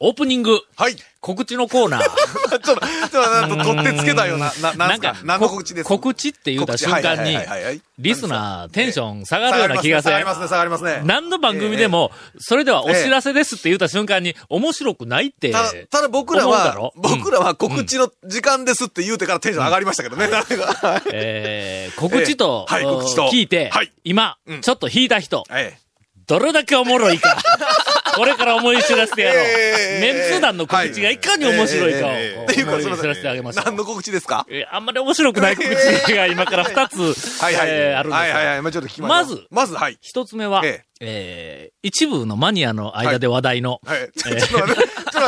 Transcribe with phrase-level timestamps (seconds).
[0.00, 0.60] オープニング。
[0.76, 0.96] はい。
[1.20, 2.02] 告知のコーナー。
[2.62, 5.16] ちょっと、ちょっと、取ってつけたような、な、なんすか？
[5.24, 5.88] 何の告知です？
[5.88, 7.36] 告知って言うた瞬間に
[7.98, 10.12] リスナーテンション下がるような気がする。
[10.12, 10.24] 下がり。
[10.24, 11.00] ますね、下がりますね。
[11.04, 15.50] 何の番組でも、それではお知らせですって言った瞬間に、面白くないって。
[15.90, 20.28] ただ、僕らは僕らは告知の時間ですって言うてからテンション上がりましたけどね。
[21.12, 23.90] えー、告知と、聞いて、はい。
[24.04, 24.60] 今、うん。
[24.60, 25.78] ちょっと引いた人、ええ。
[26.28, 27.36] どれだけおもろいか。
[28.18, 29.44] これから思い知らせてやろう。
[29.44, 33.14] えーメンツ団の告知がいかに面白いかをえーっていうか、ません。
[33.14, 33.64] せてあげましょう。
[33.64, 34.46] 何の告知ですか？
[34.50, 35.68] えーあんまり面白くない告
[36.06, 36.98] 知が今から二つ、
[37.42, 37.68] はいはい。
[37.70, 38.62] えーあるんですがはいはいはい。
[38.62, 39.98] まあちょっと聞きましょうまずまず、はい。
[40.00, 44.10] 一つ目は、ええー一部のマニアの間で話題の、はい。
[44.18, 44.74] ちょっと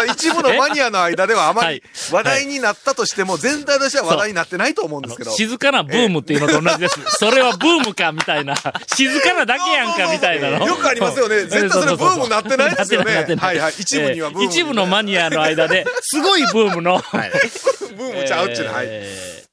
[0.07, 5.31] 待って、ちょっと待って一部のマニアの間ではあまり話題になったとしても、全体としては話題になってないと思うんですけど。
[5.33, 6.99] 静かなブームっていうのと同じです。
[7.19, 8.55] それはブームかみたいな。
[8.95, 10.67] 静かなだけやんかみたいなの。
[10.67, 11.45] よくありますよね。
[11.45, 13.27] 絶対それブームなってないですよね。
[13.39, 13.75] はいはい。
[13.79, 18.89] 一部にはブームえ一部のマニアの間で、すごいブームの、ブームちゃうっちゅうの、はい。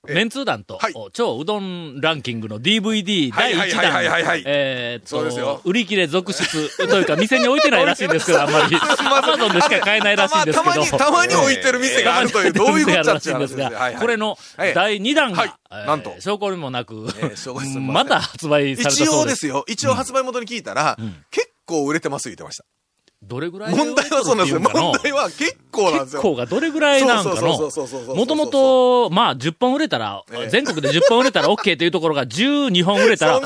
[0.08, 0.94] えーメンツー団と、はい。
[1.14, 4.44] 超うどんランキングの DVD 第1はいはいはいはいはい。
[4.44, 8.76] 弾、えーっと、売り切れ続出 というか、店に置いてないらしいんですけど、あんまり。
[8.76, 10.98] アマゾンでしか買えないらしいんですけど。
[10.98, 16.16] たまに、置いてる店があるという、どういうことだっちゅう話ですが、これのはい第2弾が、なんと。
[16.20, 19.06] 証拠にもなく、えー証拠にもなくまた発売されたそうです。
[19.06, 20.98] 一応ですよ、一応発売元に聞いたら、
[21.32, 22.66] 結構売れてます言ってました。
[23.23, 24.60] どれぐらい問題はそうなんですよ。
[24.60, 26.22] 問問題は結構なんですよ。
[26.22, 30.50] 結構がどれぐらいなんかの、もともと、まあ、10本売れたら、ええ。
[30.50, 33.42] 全国で10本売れたら OK というところが12本売れたら、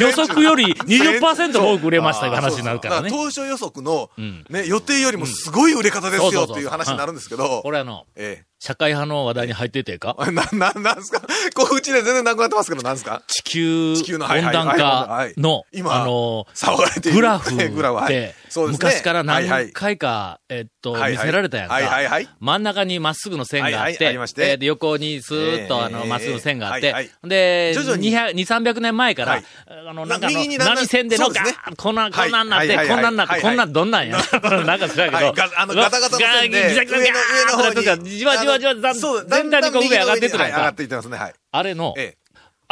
[0.00, 3.10] 予測より20%多く売れましたという話になるからね。
[3.10, 7.60] そうそう当初予測のん、ね、予定よりもすごい売れ方ですよっていう話になるんですけど。
[7.62, 10.16] こ、れあの、え社会派の話題に入っててか。
[10.24, 10.30] え。
[10.30, 11.20] な、な、なんすか？
[11.52, 13.22] 告知で全然なくなってますけど、なんすか？
[13.26, 17.16] 地球地球の温暖化のは、い今あの、騒がれている。
[17.16, 18.14] グラフグラフ、はい。
[18.14, 18.84] で、そうですね。
[18.88, 21.74] 昔から何回か、えっと、見せられたやんか。
[21.74, 22.28] はいはいはい。
[22.38, 28.12] 真ん中にまっすぐの線があって、えーで横にスーッとあの、えーまっすぐの線があって、で、徐々に。
[28.16, 29.44] 200 2、300年前からはい、
[29.90, 34.18] あの、なんかあの、波線でのガーッこんな、こんなんなって、こんなんなって、はいこんなんどんなんや。
[34.64, 35.26] なんか知らんけど。
[35.26, 40.82] はいが、あのガタガタの線でガギザギザギザーッとじわじわじわだんそう全体にこう上上がってってい上がって。
[40.82, 41.34] いってますね、はい。
[41.50, 42.22] あれの、ええ。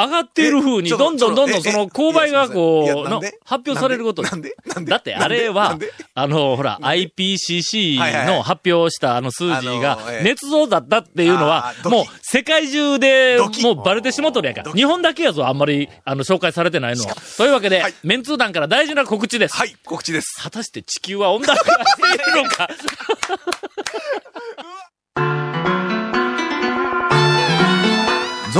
[0.01, 4.57] 上がっている風に、どんどんどんどんその勾配がこう、の発表されることなんで？
[4.87, 5.79] だってあれは
[6.15, 14.73] あの、ほら、IPCC の発表したあの数字あが捏造だったっていうのはもう世界中でもうバレてしもっとるやんか。
[14.73, 17.15] 日本だけやぞ、あんまり、あの、紹介されてないのは。
[17.37, 19.57] というわけではい、メンツー団から大事な告知です。
[19.57, 20.43] はい、告知です。
[20.43, 22.69] 果たして地球は温暖化しているのか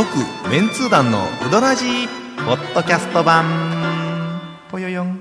[0.01, 0.17] 続
[0.49, 2.09] メンツー団のウドラジー
[2.47, 3.45] ポッドキャスト版
[4.71, 5.21] ぽよよん.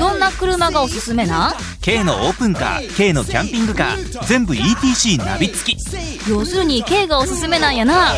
[0.00, 5.78] どんな車がおすすめな？K のオープンカー K のキャンピングカー全部 ETC ナビ付き
[6.28, 8.14] 要するに K がおすすめなんやな.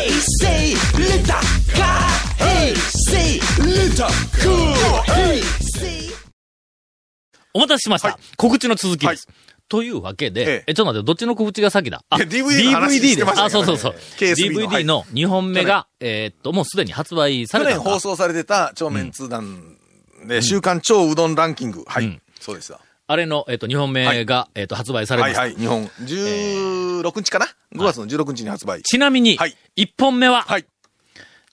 [7.53, 8.07] お待たせしました。
[8.07, 9.27] はい告知の続きです。
[9.73, 12.03] というわけで、えええ、ちょっと待って、どっちの告知が先だ？
[12.11, 13.95] あ、DVD の話してましたあ、そうそうそう。
[14.19, 19.75] DVD の2本目が、えーっと、もうすでに発売さ去れたのか年放送されてた超メンツー団
[20.27, 21.83] で、週刊超うどんランキング。
[21.87, 22.05] はい。
[22.05, 22.81] うんそうですわ。
[23.07, 25.41] あれの、えーっと、2本目が、えーっと、発売されました。
[25.41, 25.59] はいはい。
[25.59, 28.83] 日本、16日かな ?5 月の16日に発売。
[28.83, 30.65] ちなみに、はい1本目は、はい。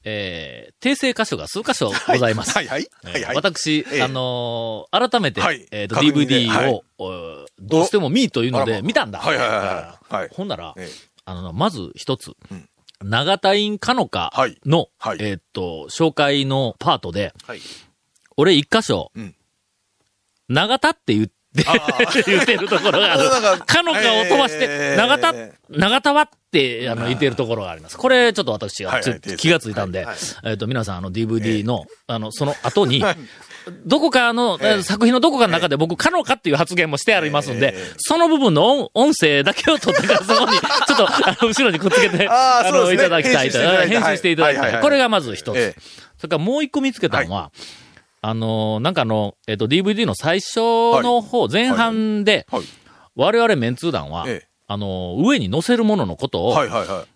[0.05, 2.53] えー、訂正箇所が数箇所ございます。
[2.57, 2.89] はいはい。
[3.05, 3.37] えーはいはい。
[3.37, 6.85] 私、ええあのー改めて、はいえっ、と、DVD を、
[7.59, 9.19] どうしても見いというので、見たんだ。
[9.19, 12.35] はいはいはいほんなら、ええあの、まず一つ、ん
[13.03, 17.61] 長田院かのかはいの、はいえっ、と、紹介のパートで、はい。
[18.37, 19.35] 俺一箇所、うん
[20.49, 23.29] 長田って言って、言ってるところがある。
[23.29, 23.59] か。
[23.59, 24.97] かのかを飛ばして、えー。
[24.97, 25.35] 長田、
[25.69, 27.97] 長田はって、あの、言ってるところがあります。
[27.97, 29.01] これ、ちょっと私が
[29.37, 30.07] 気がついたんで、
[30.45, 33.03] えっ、と、皆さん、あの、DVD の、あの、その後に、
[33.85, 34.83] どこかの、えー。
[34.83, 37.95] 作品のどこかの中で僕、かのかっていう発言もしてありますんで、えー。
[37.99, 42.95] その部分の音音声だけを取ってからそこに、 ちょっと、あの、後ろにくっつけて、の、あーそうですね。
[42.95, 43.59] いただきたいと。
[43.59, 44.81] 編集していただきたい。
[44.81, 45.59] これがまず一つ。
[45.59, 45.81] ええ。
[46.19, 47.51] それからもう一個見つけたのは、
[48.23, 50.57] あのーなんかあの、えっ、と、DVD の最初
[51.03, 52.63] の方、前半で、はい。
[53.17, 57.07] 我々メンツー団は、ええあのー上に載せるもののことを、はいはいはい。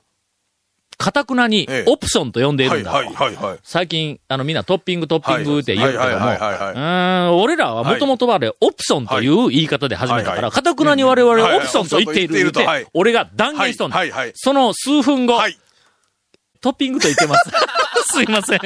[0.96, 2.96] かたくなにええオプションと呼んでいるんだと。
[2.96, 3.58] はいはいはいはい。
[3.62, 14.32] 最近、あの、みんなトッピングトッピングって言うけども、はいはいはいはいはいうーん、俺らはもともとはあれ、オプションという言い方で始めたから、はいはいかたくなに我々オプションと言っている言うてはいはい、俺が断言しとんだはいはいはい。
[14.34, 15.58] その数分後、はい。
[16.60, 17.50] トッピングと言ってます。
[18.14, 18.60] すいません。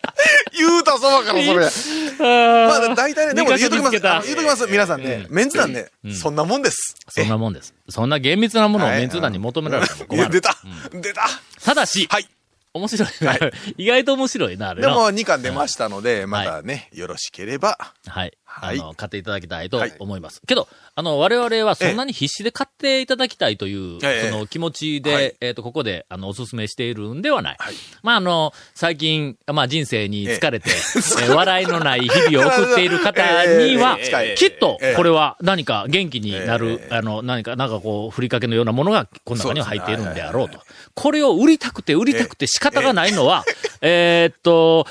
[0.56, 2.26] 言うたそばからそれ。
[2.66, 4.00] まあ、大体ね、でも言うときます。
[4.26, 4.66] 言うときます。
[4.66, 6.94] 皆さんね、メンツ団ね、そんなもんです。
[7.08, 7.74] そんなもんです。
[7.88, 10.30] そんな厳密なものをはいメンツ団に求められてもいや、困る。
[10.30, 10.56] 出た
[10.92, 11.22] 出た
[11.64, 12.28] ただし、はい。
[12.72, 13.36] 面白いな。
[13.76, 14.88] 意外と面白いな、あれの。
[14.88, 17.78] でも、2巻出ましたので、またね、よろしければ。
[18.06, 18.32] はい。
[18.50, 18.80] はい。
[18.80, 20.42] あの、買っていただきたいと思います。
[20.46, 24.30] けど、あの、我々はそんなに必死で買っていただきたいという、ええ。
[24.30, 25.36] その気持ちで、はい。
[25.40, 27.56] えっ、と、ここで、あの、お勧めしているんではない。
[27.58, 27.74] はい。
[28.02, 40.60] まあ、あの、最近、まあ、人生に疲れて、えー笑いのない日々を送っている方には、 ええええきっとええ、これは何か元気になる、ええあの、何か、なんかこう、ふりかけのようなものが、この中には入っているんであろうと。
[40.94, 43.44] これを売りたくて売りたくて仕方がないのは、
[43.80, 44.86] えーっと、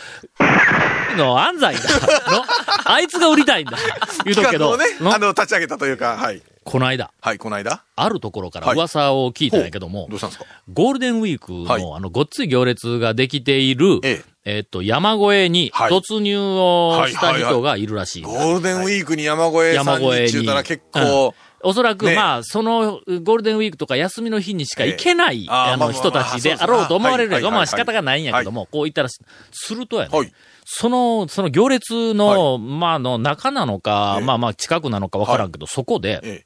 [1.17, 2.31] の安西だ。
[2.31, 2.43] の、
[2.85, 3.77] あいつが売りたいんだ。
[4.25, 5.13] 言うとくけど、ね、の？
[5.13, 6.41] あの、立ち上げたというか、はい。
[6.63, 7.83] この間、はい、この間？
[7.95, 10.45] あるところから噂を聞いたんやけども、どうしたんですか？
[10.71, 18.23] ゴールデンウィークの、はいあの、ごっつい行列ができている、ええーっと、山越えにはい突入をした人がいるらしい。
[18.23, 20.31] ゴールデンウィークに山越え山越えに。
[20.31, 21.33] 中たら結構、
[21.63, 27.41] おそらく、ねまあ、その、ゴールデンウィークとか休みの日にしか行けない、ええあの、人たちであろうと思われるやんか。
[27.41, 30.31] はいはいはいまあ仕方がないんやけども、こう言ったら、するとやね、はい
[30.71, 36.43] その、その行列の、まあ、あの、中なのか、ええまあまあ、近くなのかわからんけど、そこで、え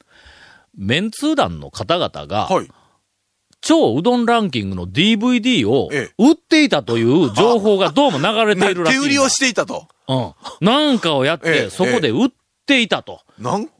[0.75, 2.71] メンツー団の方々が、え、はい。
[3.59, 8.99] 超うどんランキングの DVD をええ売っていたという情報が どうも流れているらしい。
[8.99, 9.87] 手売りをしていたと。
[10.07, 10.33] うん。
[10.59, 12.29] なんかをやって、ええそこで売っ
[12.65, 13.21] ていたと。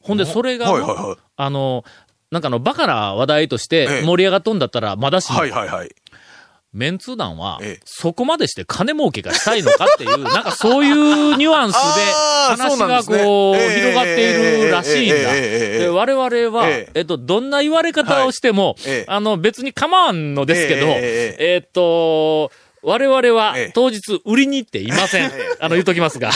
[0.02, 1.84] ほんで、それが、はいはいはい、あの、
[2.32, 5.90] なんかの、バカな話題として盛り上がっとんだったら、まだしも、はいはいはい。
[6.74, 11.80] メンツ団は、そこまでして金儲けがしたいのかっていう、 なんかそういうニュアンスで
[12.64, 15.34] 話がこう、広がっているらしいんだ。
[15.34, 22.52] で我々は、えっと、どんな言われ方をしても、あの、別に構わんのですけど、えっと、
[22.82, 25.32] 我々は当日売りに行っていません。
[25.60, 26.32] あの、言うときますが。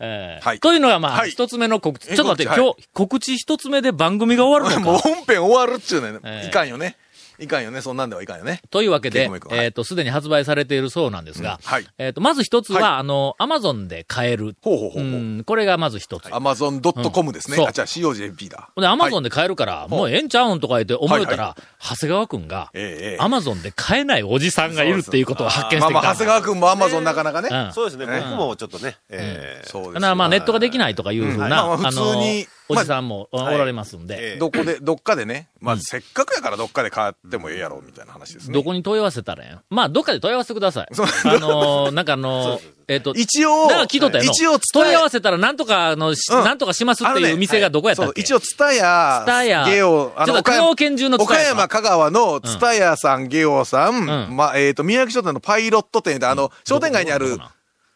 [0.00, 2.10] ええはいというのがまあ、はい一つ目の告知。
[2.10, 4.92] えちょっと待って、告知今日、告知一つ目で番組が終わるのか。
[4.92, 6.42] もう本編終わるっちゅうねえ。
[6.44, 6.96] えいかんよね。
[7.40, 7.80] いかんよね。
[7.80, 8.60] そんなんではいかんよね。
[8.70, 14.54] というわけでえっ、と、すでに発売されているそうなんですが、うんはいえっ、と、まず一つは、はあの、アマゾンで買える。
[14.62, 15.20] ほうほうほうほう。
[15.20, 16.34] ん、これがまず一つ。
[16.34, 17.56] アマゾン .com ですね。
[17.56, 18.68] そうあ、じゃあ COJP だ。
[18.76, 19.30] で、アマゾンで。
[19.30, 22.70] で買えるから、もうええんちゃうんとか言って思えたら、は長谷川くんが、
[23.18, 25.90] アマゾンで買えないおじさんがいるっていうことを発見してきた。
[25.90, 27.48] まあまあ、長谷川くんもアマゾンなかなかね。
[27.50, 29.94] うんそうですね、ね僕もちょっとね、えーそうですよ。
[29.94, 33.58] だからまあネットができないとかいうふうな、うんまあまあ普通のに、おじさんもおはい。
[33.58, 34.38] られますんで、ええ。
[34.38, 35.48] どこで、 どっかでね。
[35.60, 38.54] まあ、せっかくやからどっかで買ってもええやろ、みたいな話ですね。
[38.54, 39.60] どこに問い合わせたらええん？
[39.70, 40.88] まあ、どっかで問い合わせてください。
[40.94, 44.32] そうあのーなんかあのーえっ、と、一応、だから聞いとったやの。
[44.32, 46.44] 一応問い合わせたらなんとかのし、うん。
[46.44, 51.52] なんとかしますっていう店がどこやったっけ、一応、ツタヤ、ツタヤゲオ、ちょっと香川県中のツタヤか。
[51.52, 54.36] 岡山、香川のツタヤさん、ゲオさん、うん。
[54.36, 57.38] まあ、えっ、と、宮城書店のパイロット店で、あの、商店街にある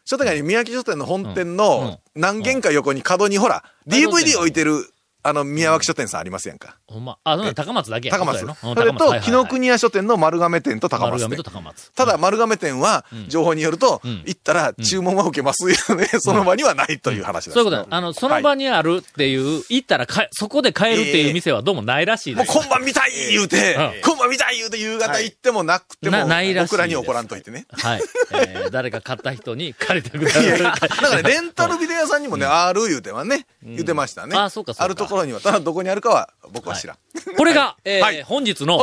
[0.05, 1.57] 商店街に宮城書店の本店うん。
[1.57, 4.87] の何軒か横に角にほら、DVD 置いてる、
[5.27, 6.77] あの、宮脇書店さんありますやんか？
[6.85, 7.17] ほんま。
[7.23, 8.41] あ、うん高松だけや高松。
[8.61, 11.43] それと、紀ノ国屋書店の丸亀店と高松店丸亀と。
[11.51, 11.91] 高松。
[11.93, 16.07] ただ、丸亀店は、情報によると、ん行ったら注文は受けますよね。
[16.19, 17.53] その場にはないという話です。
[17.55, 17.97] そういうことだ。
[17.97, 22.57] あの、その場にあるっていう、行ったらか、そこで買えるっていう店はどうもないらしいもうです。
[22.59, 27.65] 今晩見たい言うて、うん今晩見たい言うて夕方行ってもなくても、なないらしいです僕らに怒らんといてね。
[27.71, 28.01] はい。
[28.31, 30.59] えー 誰か買った人に借りてください。
[30.59, 34.35] だからね、レンタルビデオ屋さんにもね、ある言うてはね、言ってましたね。
[34.37, 36.97] あそうかそうかあるところには、ただどこにあるかは僕は知らん。
[37.37, 38.79] これが、えーはい本日の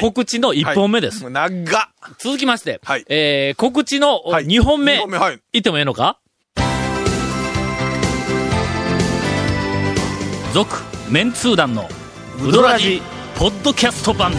[0.00, 1.24] 告知の1本目です。
[1.24, 1.82] はい長っ。
[2.18, 5.40] 続きまして、はいえー告知のはい2本目、はい。
[5.52, 6.18] 言ってもええのか？
[10.52, 10.74] 続、
[11.10, 11.88] メンツー団の
[12.42, 13.02] ウドラジ、
[13.38, 14.32] ポッドキャスト版。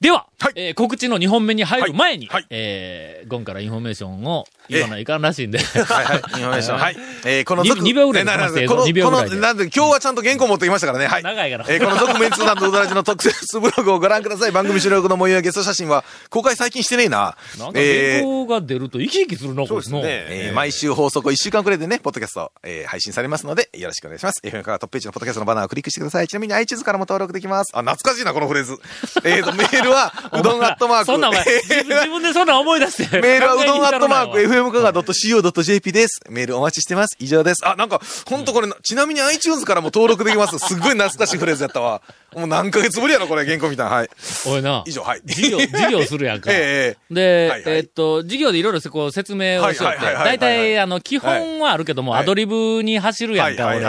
[0.00, 6.16] では、はいえー告知の2本目に入る前に、はいはいえーゴンからインフォメーションを言わないかんらしいんで、はいはい。
[6.18, 6.78] インフォメーション。
[6.78, 6.96] はい。
[7.24, 11.06] えーこのに続二秒ぐらいで話してこの、この、なんで、今日はちゃんと原稿持ってきましたからね。
[11.06, 11.22] はい。
[11.22, 14.52] 長いからえーこの続メンツー団とうどらじの特設ブログをご覧ください。
[14.52, 17.36] 番組収録の模様やゲスト写真は公開最近してねえな。
[17.58, 20.02] なんかえー原稿が出ると生き生きするな、こいつの。
[20.04, 24.40] えー毎週放送後1週間くらいでね、ポッドキャスト、えー配信されますので、よろしくお願いします。
[24.44, 26.28] FM からトップページのポッドキャストのバナーをクリックしてください。
[26.28, 27.70] ちなみに iTunes からも登録できます。
[27.74, 28.76] あ、懐かしいな、このフレーズ。
[29.24, 31.06] えっと、メールは、うどんアットマーク。
[31.06, 33.20] そんなお前、 自分でそんな思い出して。
[33.20, 36.20] メールはうどんアットマーク FM 香川 .co.jp です。
[36.28, 37.16] メールお待ちしてます。
[37.18, 37.66] 以上です。
[37.66, 40.58] あ、なんか、ほんとこれな、ちなみに iTunes からも登録できます。
[40.58, 42.02] すっごい懐かしいフレーズやったわ。
[42.34, 43.92] もう何ヶ月ぶりやろ、これ、原稿みたいな。
[43.92, 44.10] はい。
[44.46, 44.82] おいな。
[44.86, 45.20] 以上、はい。
[45.24, 46.50] 事業、事業するやんか。
[46.52, 53.86] ええで、えっと、事業でいろいろこう説明をしよって、大体、あの、基本はあるけども、はいアドリブに走るやんか、はい俺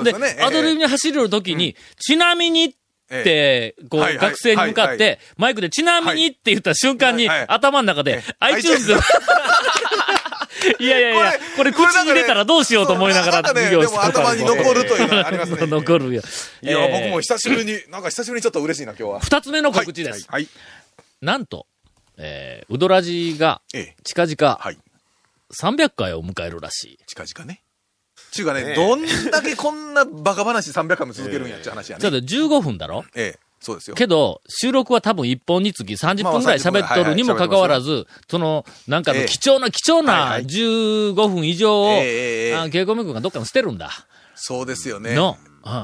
[0.00, 2.74] うですよねええアドリブに走るときに、ちなみに
[3.06, 8.92] って、こう、学生に向かっはいて、マイクでちなみにって言った瞬間に、頭の中で、iTunes、
[10.80, 16.22] いやいやいや、これ口に入れたらどうしようと思いながら授業してでも頭に残るというのはありますね残るよ。
[16.62, 19.20] いや、えー僕も久しぶりに、なんか久しぶりにちょっと嬉しいな、今日は。
[19.20, 20.26] 二つ目の告知です。
[20.28, 20.42] はい。
[20.42, 20.48] はい
[21.22, 21.66] なんと、
[22.18, 23.96] えー、うどらじが、ええ。
[24.04, 24.78] 近々、はい。
[25.58, 26.98] 300回を迎えるらしい。
[27.06, 27.62] 近々ね。
[28.36, 32.02] ちゅうかね、どんだけこんなバカ話300回も続けるんやっちゅう話やね。
[32.02, 33.04] ちょっと15分だろ？
[33.14, 33.96] ええ、そうですよ。
[33.96, 39.26] けど、収録は多分1本につき30分ぐらい喋っとるにもかかわらず、その、なんかのええ。
[39.26, 42.56] 貴重な貴重はいはない15分以上を、ええええええ。
[42.56, 43.90] あケイコメ君がどっかに捨てるんだ。
[44.34, 45.14] そうですよね。
[45.14, 45.38] の、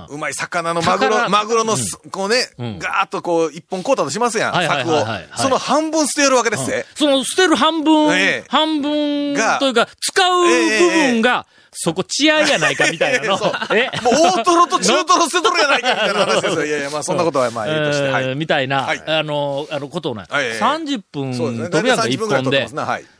[0.08, 5.04] うまい魚のマグロ、宝マグロのす、こうね、うんガーッとこう、一本買うたとしますやん、柵を。
[5.36, 6.84] その半分捨てるわけですね。
[6.94, 13.38] その捨てる半分、ええ半分がというか、使う部分が、そこ血合いやないかみたいなの。
[13.38, 13.90] そうえ？
[14.02, 16.64] もう大トロと中トロ捨てとるやないかみたいな話ですよ。
[16.66, 18.08] いやいや、まあそんなことはまあ、ええとして。
[18.08, 18.34] はえーい。
[18.36, 20.26] みたいな、はいあの、あの、ことをない。
[20.28, 21.70] はいええ30分そうですね。
[21.70, 22.68] 飛ぶやんか、大体1 30分ぐらい本で。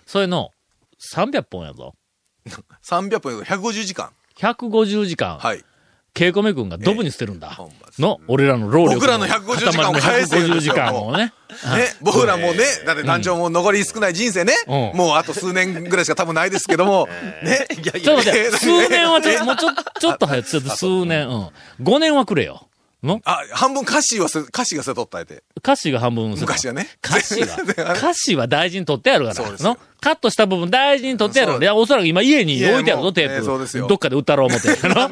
[0.06, 0.50] それの、
[1.14, 1.94] 300本やぞ。
[2.84, 4.10] 300分やと150時間。
[4.38, 5.64] 150時間、はい。
[6.14, 7.58] ケイコメ君がドブに捨てるんだ。
[7.98, 8.94] の、俺らの労力の。
[8.96, 11.24] 僕らの150時間を返せよ150時間をね。
[11.24, 11.32] ね、
[12.02, 17.08] 僕らもね、だって団長も残り少ない人生ね、うんもうあと数年ぐらいしか多分ないですけども、
[17.42, 17.66] ね。
[17.70, 21.50] いやいちょっと待って、数年はちょっと、え もうちょ、ちょっと早く、ちょっと数年、うん。
[21.82, 22.68] 5年はくれよ。
[23.02, 23.20] の？
[23.24, 25.42] あ、半分歌詞はせ、歌詞がせとったやて。
[25.64, 26.88] 歌詞が半分昔はね。
[27.04, 27.56] 歌詞は。
[27.94, 29.56] 歌詞は大事に取ってやるから。
[29.60, 29.78] の？
[30.00, 33.34] カットした部分大事に取ってやるいや、おそらく今家に置いてあるぞ、テープ。
[33.34, 33.86] ええそうですよ。
[33.86, 34.68] どっかで売ったろう思って。
[34.88, 35.04] の？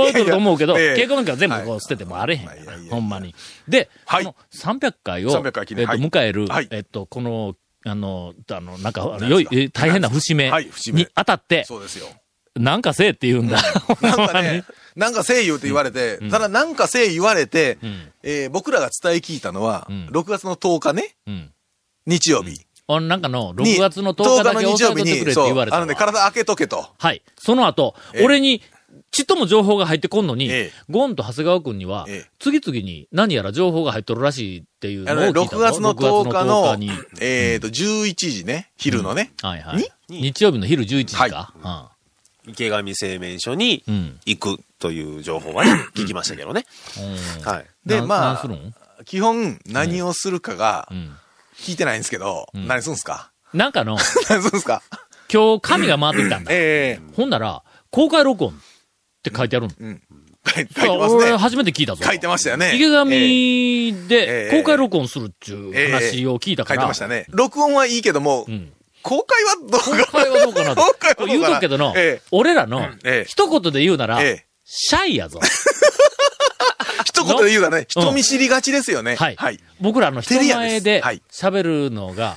[0.00, 0.84] 置いてると思うけど、いや。
[0.84, 1.64] いやケイコメ君は全部はい。
[1.66, 2.48] こう捨ててもあれへん
[2.90, 3.34] ほんまに。
[3.66, 4.24] で、はい。
[4.24, 10.50] この300回を、300回記えっと、迎えるはい、えっと、この、あの、あの、なんか、あの良い、え大変な節目。
[10.92, 12.06] に当たって、そうですよ。
[12.56, 13.58] なんかせえって言うんだ。
[14.00, 21.50] なんかね、なんか声優って言われて、ただなんか声優言われて、んえー僕らが伝え聞いたのは、ん6月の10日ね、うん。
[22.06, 22.60] 日曜日。
[22.88, 25.82] あなんかの、に6月の10日だけの日曜日に、えてくれって言われたわ。
[25.82, 26.88] あのね、体開けとけと。
[26.98, 27.22] はい。
[27.38, 28.62] その後、ええ俺に、
[29.10, 36.90] ちっとも情報が入ってこんのに、ええゴンと長谷川くんには、ええ次々に何やら情報が入っとるらしいっていうあのを聞いたぞ6月の10日の、6月の10日に。
[37.20, 39.32] えっと、11時ね、昼のね。
[39.42, 39.90] はいはい。
[40.08, 41.95] 日曜日の昼11時か。
[42.46, 43.82] 池上製麺所に。
[44.24, 46.64] 行くという情報はね、聞きましたけどね。
[47.44, 47.66] はい。
[47.84, 51.16] で、なまあ、基本何をするかがうん。
[51.58, 53.30] 聞いてないんですけど、ん何するんすか？
[53.54, 53.96] なんかの、
[54.28, 54.82] 何するんすか？
[55.32, 56.50] 今日紙が回ってきたんだ。
[56.52, 58.54] えほんなら、公開録音っ
[59.22, 59.70] て書いてあるん。
[59.70, 60.02] えうん。
[60.46, 61.22] 書いてますね。
[61.24, 62.04] 俺初めて聞いたぞ。
[62.04, 62.74] 書いてましたよね。
[62.76, 63.04] 池ええ上
[64.08, 66.80] でええ公開録音するっていう話を聞いたから。
[66.82, 67.24] 書いてましたね。
[67.30, 68.72] 録音はいいけども、うん。
[69.06, 70.82] 公開はどうか公開はどうかなと。
[70.82, 71.38] 公開はどうかな。
[71.38, 72.22] 言うとくけどの、ええ。
[72.32, 74.46] 俺らのええ、一言で言うなら、ええ。
[74.64, 75.38] シャイやぞ。
[77.06, 79.14] 一言で言うたらね、人見知りがちですよね。
[79.14, 79.36] はい。
[79.36, 79.60] はい。
[79.80, 82.36] 僕らの人前で喋るのが、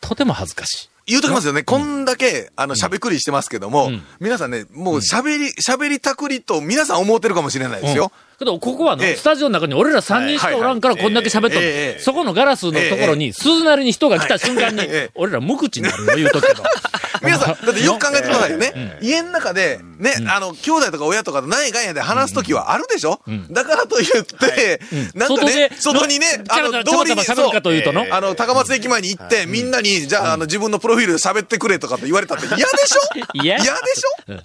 [0.00, 0.88] とても恥ずかしい。
[1.08, 1.62] 言うときますよね。
[1.62, 4.02] こんだけ、あの、喋くりしてますけども、うん。
[4.20, 8.12] 皆さんね、もう喋り、喋りたくりと皆さん思ってるかもしれないですよ。
[8.38, 9.16] けど、ここはの、ええ。
[9.16, 14.82] スタジオの中に俺ら3人しかおらんからこんだけ喋っとそこのガラスのところに、鈴なりに人が来た瞬間に、
[15.14, 16.62] 俺ら無口になるよ、言うとくけど。
[17.28, 18.98] 皆さん、だってよく考えてくださいよね。
[19.00, 23.20] 家の中で、ね、あの、兄弟とか親とかと何やかんやで話すときはあるでしょ？
[23.50, 24.80] だからと言って、
[25.14, 33.00] なんかね、外にね、キャラキャラちゃばちゃば喋るかというあの、高松駅前に行って、みんなに、じゃあ、あの、自分のプロフィールで喋ってくれとかって言われたって嫌でしょ？
[33.42, 33.56] 嫌。
[33.58, 34.42] 嫌でしょ？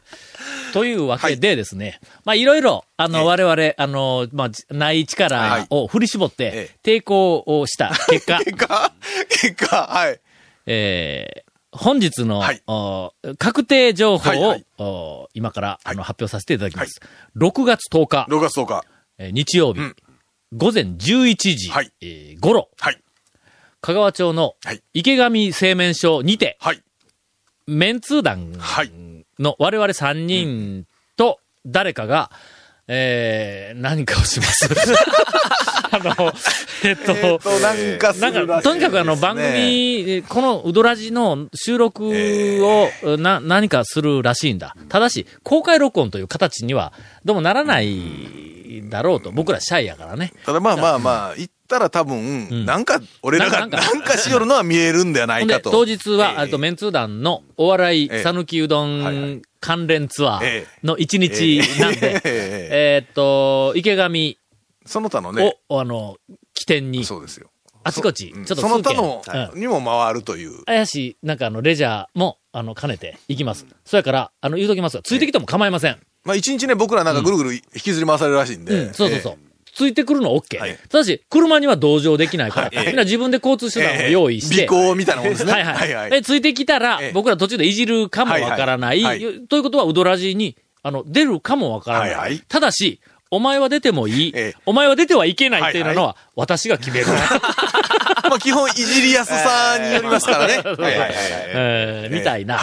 [0.73, 5.05] というわけでですね、まあいろいろ、あの、我々、あの、まあ、じない。
[5.05, 8.91] 力を振り絞ってえ、抵抗をした結果、 結果、
[9.29, 10.19] 結果、はい。
[10.65, 11.42] えー
[11.75, 12.61] 本日の、はい。
[12.67, 14.65] お確定情報を、はいはい。
[14.77, 17.01] お今から、あのはい発表させていただきます。
[17.35, 18.83] 6月10日、6月10日。
[19.17, 19.95] えー日曜日、うん。
[20.55, 21.91] 午前11時、はい。
[22.01, 23.01] えー頃、はい。
[23.81, 24.83] 香川町のはい。
[24.93, 26.81] 池上製麺所にて、はい。
[27.65, 28.91] メンツー団はい。
[29.39, 32.31] の我々3人と誰かが、
[32.87, 34.67] えー、何かをします。
[35.91, 36.33] あの、
[36.83, 42.09] えっと、えっと、なんかすなんか、るらしいとにかくあの、番組、えこのうどらじの収録
[42.65, 44.75] を、な、何かするらしいんだ。
[44.89, 48.01] ただし、公開録音という形には、どうもならない
[48.81, 49.31] だろうと。
[49.31, 50.33] 僕らシャイやからね。
[50.45, 52.65] ただまあまあまあ、一たら多分、ん。
[52.65, 55.71] なんか、俺らが、ななんんかかしよるのは見えるんではなほんで、いかと。
[55.71, 56.37] 当日は、ええ。
[56.43, 58.23] あと、メンツー団のお笑い、ええ。
[58.23, 62.69] 讃岐うどはいはん関連ツアーえの一日なんで、ええ。
[63.03, 64.37] えーっと、池上
[64.85, 66.17] その他のね、を、あの、
[66.53, 67.49] 起点に、そうですよ。
[67.85, 68.43] あちこち、ちょうん。
[68.43, 69.21] っとその他の
[69.53, 69.59] うん。
[69.59, 70.63] にも回るという。
[70.65, 73.65] 怪しい、なんかあの、レジャーも、あの、兼ねて行きます。
[73.85, 75.97] そやから、あの、言うときますが、ついてきても構いません。
[76.23, 78.87] まあ一日ね、僕らなんかぐるぐる引きずり回されるらしいんで。
[78.87, 79.37] うん、そうそうそう。
[79.73, 80.59] ついてくるの OK。
[80.59, 80.77] はい。
[80.89, 85.51] ただし、車には同乗できないから、みんな自分で交通手段を用意して、尾行みたいなもんですね。
[85.51, 86.09] はいはい。
[86.11, 89.03] で、ついてきたらええ、僕ら途中でいじるかもわからない。
[89.03, 89.25] はい。
[89.25, 92.09] はいということは、ウドラジに、あの、出るかもわからない。
[92.11, 92.39] はいはい。
[92.47, 92.99] ただし、
[93.31, 94.61] お前は出てもいい、ええ。
[94.67, 97.07] お前は出てはいけないっていうのは、は私が決める。
[98.29, 100.57] まあ基本いじりやすさによりますからね。
[100.61, 102.61] はいはいはいみたいな、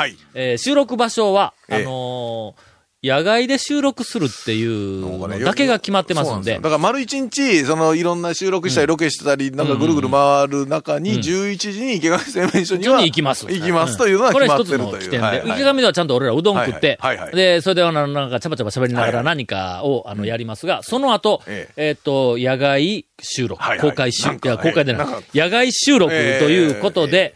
[0.56, 1.82] 収録場所は、ええ。
[1.82, 2.69] あのー
[3.02, 6.52] 野外で収録するっていうだけが決まってますんで。
[6.52, 13.47] んよ、だから丸一日、そのいろんな収録したりロケしたり、なんかぐるぐる回る中に、11時に池上製麺所にはに行きます。
[13.47, 14.88] 行きますというのはこれ決まってるという。
[14.88, 15.61] 一つの起点で、はいはい。
[15.61, 17.25] 池上ではちゃんと俺らうどん食って、はいはい。
[17.25, 17.37] はいはい。
[17.37, 21.97] で、それであのなんかちゃばちゃば喋りながら何かを、あの、やりますが、その後、ええ。
[21.99, 23.90] っ、と、野外収録、はいはい。
[23.90, 25.07] 公開収録、公開でない。
[25.35, 26.16] 野外収録と
[26.50, 27.35] いうことで、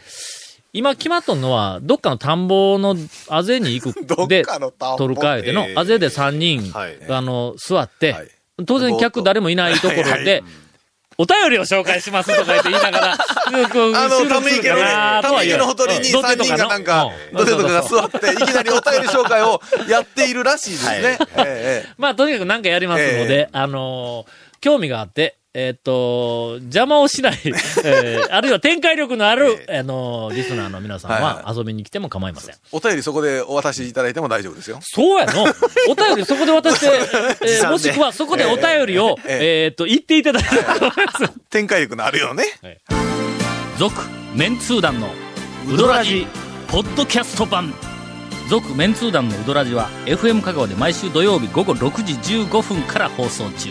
[0.75, 2.97] 今決まっとんのは、どっかの田んぼの
[3.29, 4.27] あぜに行どく。
[4.29, 4.97] で、っかの田んぼ。
[4.99, 6.99] 撮る会でのえ、えあぜで3人、はい。
[7.09, 8.29] あの、座って、はい。
[8.67, 10.43] 当然客誰もいないところで、
[11.17, 13.19] お便りを紹介しますとか言って言いながら、 あ
[13.53, 14.83] の、ため池のね、
[15.23, 21.19] ため池のほとりにうん3人がなんか、土手とかかのが座って、 いきなりお便り紹介をやっているらしいですね。
[21.99, 27.39] まあ、とにかく何かやりますので、あのー興味があって、えーっと、邪魔をしない、
[27.85, 32.57] えーあるいは展開力のある、あのーリスナーの皆さんはいはは遊びに来ても構いません。
[32.73, 34.81] お便りそこでお渡しいただいても大丈夫ですよ。
[34.83, 35.45] そうやの。
[35.89, 36.87] お便りそこで渡して、
[37.47, 40.91] えーもしくはそこでお便りを、ええーっと、言っていただいて構い。
[41.51, 42.45] 展開力のあるよね。
[43.79, 43.95] 続、
[44.35, 45.09] メンツー団の
[45.73, 46.27] ウドラジ、
[46.67, 47.73] ポッドキャスト版。
[48.51, 53.71] 続、メンツー団のウドラジは、FM 香川で毎週土曜日午後6時15分から放送中。